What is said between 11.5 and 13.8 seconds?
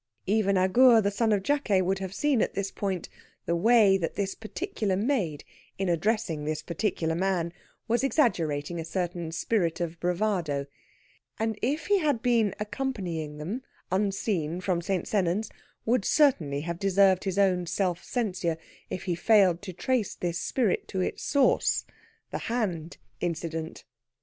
if he had been accompanying them